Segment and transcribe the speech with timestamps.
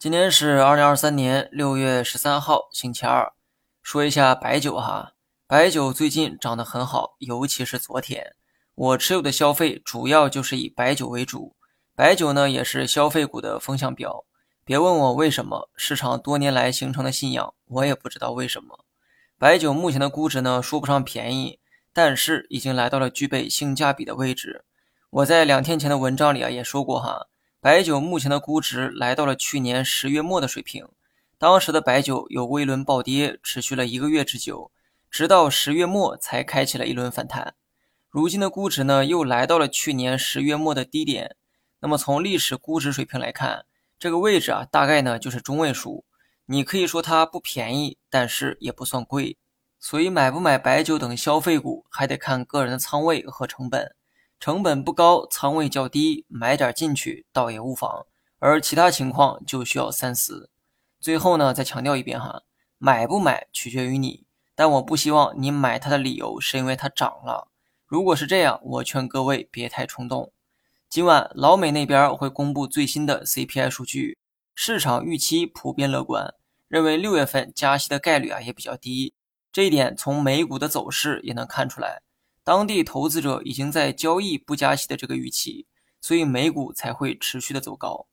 [0.00, 3.32] 今天是二零二三年六月十三号，星期二。
[3.82, 5.14] 说一下白酒哈，
[5.48, 8.36] 白酒最近涨得很好，尤其是昨天。
[8.76, 11.56] 我持有的消费主要就是以白酒为主，
[11.96, 14.24] 白酒呢也是消费股的风向标。
[14.64, 18.84] 别问我为什么，市场多年来形成的信仰，我也不知道为什么。
[19.36, 21.58] 白酒目前的估值呢，说不上便宜，
[21.92, 24.64] 但是已经来到了具备性价比的位置。
[25.10, 27.26] 我在两天前的文章里啊也说过哈。
[27.60, 30.86] 白酒目前的估值来到了去年十月末的水平，
[31.38, 34.70] 当时的白酒有微轮暴跌，持续了一个月之久，
[35.10, 37.56] 直到十月末才开启了一轮反弹。
[38.08, 41.34] 如今的估值呢，又来到了去年十月末的低点。
[41.80, 43.66] 那么从历史估值水平来看，
[43.98, 46.04] 这个位置啊，大概呢就是中位数。
[46.46, 49.36] 你可以说它不便宜，但是也不算贵。
[49.80, 53.96] 所以买不买白酒等消费股，还得看个人的仓位和成本。
[54.40, 58.06] 成本不高，仓位较低，买点进去倒也无妨。
[58.38, 60.48] 而其他情况就需要三思。
[61.00, 62.42] 最后呢，再强调一遍哈，
[62.78, 67.48] 买不买取决于你，但我不希望你买它的理由是因为它涨了。
[67.86, 70.30] 如果是这样，我劝各位别太冲动。
[70.88, 74.16] 今晚老美那边会公布最新的 CPI 数据，
[74.54, 76.32] 市场预期普遍乐观，
[76.68, 79.12] 认为六月份加息的概率啊也比较低。
[79.50, 82.02] 这一点从美股的走势也能看出来。
[82.48, 85.66] 当地投资者已经在交易不加息的这个预期，
[86.00, 88.06] 所以美股才会持续的走高。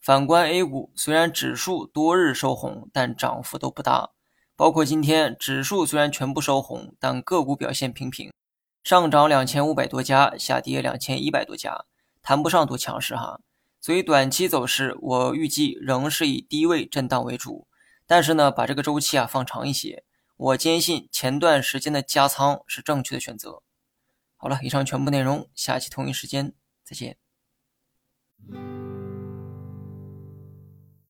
[0.00, 4.12] 反观 A 股，虽然指数多日收红，但涨幅都不大。
[4.56, 8.32] 包括今天指数虽然全部收红，但个股表现平平，
[8.82, 11.84] 上涨两千五百多家，下跌两千一百多家，
[12.22, 13.40] 谈不上多强势哈。
[13.78, 17.66] 所以短期走势，我预计仍是以低位震荡为主。
[18.06, 20.02] 但是呢，把这个周期啊放长一些，
[20.38, 23.60] 我坚信前段时间的加仓是正确的选择。
[24.42, 27.16] 好了，以上全部内容，下期同一时间再见。